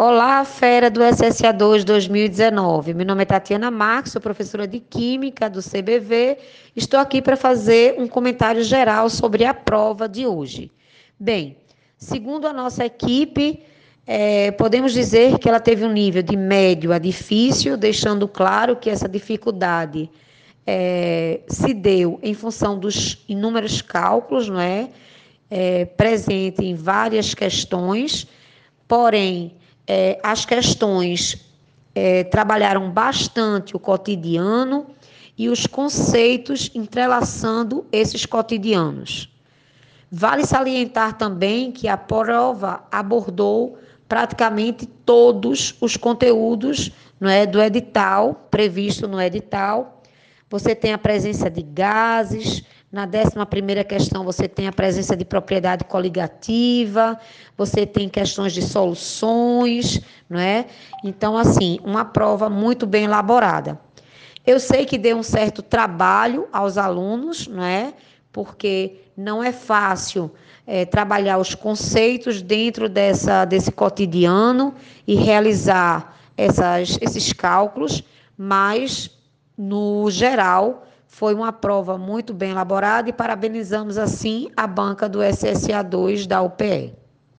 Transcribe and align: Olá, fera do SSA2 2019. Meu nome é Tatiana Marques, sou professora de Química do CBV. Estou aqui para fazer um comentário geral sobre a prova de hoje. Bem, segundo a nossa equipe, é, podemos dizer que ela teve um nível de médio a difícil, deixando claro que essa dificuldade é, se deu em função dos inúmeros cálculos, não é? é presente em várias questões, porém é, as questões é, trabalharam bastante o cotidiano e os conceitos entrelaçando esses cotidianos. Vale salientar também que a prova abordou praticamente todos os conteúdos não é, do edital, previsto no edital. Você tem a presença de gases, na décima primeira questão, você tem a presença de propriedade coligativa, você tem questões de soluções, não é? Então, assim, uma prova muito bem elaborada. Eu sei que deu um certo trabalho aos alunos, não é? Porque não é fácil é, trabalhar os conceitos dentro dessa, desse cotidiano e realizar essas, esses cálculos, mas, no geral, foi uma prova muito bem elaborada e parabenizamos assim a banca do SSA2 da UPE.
Olá, 0.00 0.44
fera 0.44 0.88
do 0.88 1.00
SSA2 1.00 1.82
2019. 1.82 2.94
Meu 2.94 3.04
nome 3.04 3.22
é 3.22 3.24
Tatiana 3.24 3.68
Marques, 3.68 4.12
sou 4.12 4.22
professora 4.22 4.64
de 4.64 4.78
Química 4.78 5.50
do 5.50 5.60
CBV. 5.60 6.38
Estou 6.76 7.00
aqui 7.00 7.20
para 7.20 7.36
fazer 7.36 7.96
um 7.98 8.06
comentário 8.06 8.62
geral 8.62 9.10
sobre 9.10 9.44
a 9.44 9.52
prova 9.52 10.08
de 10.08 10.24
hoje. 10.24 10.70
Bem, 11.18 11.56
segundo 11.96 12.46
a 12.46 12.52
nossa 12.52 12.84
equipe, 12.84 13.60
é, 14.06 14.52
podemos 14.52 14.92
dizer 14.92 15.36
que 15.36 15.48
ela 15.48 15.58
teve 15.58 15.84
um 15.84 15.90
nível 15.92 16.22
de 16.22 16.36
médio 16.36 16.92
a 16.92 16.98
difícil, 17.00 17.76
deixando 17.76 18.28
claro 18.28 18.76
que 18.76 18.88
essa 18.88 19.08
dificuldade 19.08 20.08
é, 20.64 21.40
se 21.48 21.74
deu 21.74 22.20
em 22.22 22.34
função 22.34 22.78
dos 22.78 23.24
inúmeros 23.28 23.82
cálculos, 23.82 24.48
não 24.48 24.60
é? 24.60 24.90
é 25.50 25.86
presente 25.86 26.64
em 26.64 26.76
várias 26.76 27.34
questões, 27.34 28.28
porém 28.86 29.57
é, 29.88 30.20
as 30.22 30.44
questões 30.44 31.48
é, 31.94 32.22
trabalharam 32.24 32.90
bastante 32.90 33.74
o 33.74 33.78
cotidiano 33.78 34.86
e 35.36 35.48
os 35.48 35.66
conceitos 35.66 36.70
entrelaçando 36.74 37.86
esses 37.90 38.26
cotidianos. 38.26 39.30
Vale 40.10 40.44
salientar 40.44 41.16
também 41.16 41.72
que 41.72 41.88
a 41.88 41.96
prova 41.96 42.84
abordou 42.90 43.78
praticamente 44.08 44.86
todos 44.86 45.74
os 45.80 45.96
conteúdos 45.96 46.90
não 47.20 47.28
é, 47.28 47.46
do 47.46 47.60
edital, 47.60 48.46
previsto 48.50 49.08
no 49.08 49.20
edital. 49.20 50.02
Você 50.50 50.74
tem 50.74 50.92
a 50.92 50.98
presença 50.98 51.50
de 51.50 51.62
gases, 51.62 52.62
na 52.90 53.04
décima 53.04 53.44
primeira 53.44 53.84
questão, 53.84 54.24
você 54.24 54.48
tem 54.48 54.66
a 54.66 54.72
presença 54.72 55.14
de 55.14 55.24
propriedade 55.24 55.84
coligativa, 55.84 57.18
você 57.56 57.84
tem 57.84 58.08
questões 58.08 58.52
de 58.52 58.62
soluções, 58.62 60.00
não 60.28 60.40
é? 60.40 60.66
Então, 61.04 61.36
assim, 61.36 61.78
uma 61.84 62.04
prova 62.04 62.48
muito 62.48 62.86
bem 62.86 63.04
elaborada. 63.04 63.78
Eu 64.46 64.58
sei 64.58 64.86
que 64.86 64.96
deu 64.96 65.18
um 65.18 65.22
certo 65.22 65.60
trabalho 65.60 66.48
aos 66.50 66.78
alunos, 66.78 67.46
não 67.46 67.62
é? 67.62 67.92
Porque 68.32 69.00
não 69.14 69.44
é 69.44 69.52
fácil 69.52 70.30
é, 70.66 70.86
trabalhar 70.86 71.36
os 71.36 71.54
conceitos 71.54 72.40
dentro 72.40 72.88
dessa, 72.88 73.44
desse 73.44 73.70
cotidiano 73.70 74.74
e 75.06 75.14
realizar 75.14 76.16
essas, 76.34 76.96
esses 77.02 77.34
cálculos, 77.34 78.02
mas, 78.36 79.10
no 79.56 80.10
geral, 80.10 80.87
foi 81.08 81.34
uma 81.34 81.52
prova 81.52 81.96
muito 81.96 82.34
bem 82.34 82.50
elaborada 82.50 83.08
e 83.08 83.12
parabenizamos 83.12 83.96
assim 83.96 84.50
a 84.54 84.66
banca 84.66 85.08
do 85.08 85.20
SSA2 85.20 86.26
da 86.26 86.42
UPE. 86.42 86.94